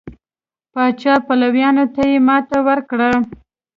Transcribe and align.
پاچا 0.73 1.13
پلویانو 1.27 1.85
ته 1.95 2.01
یې 2.09 2.17
ماتې 2.27 2.59
ورکړه. 2.67 3.09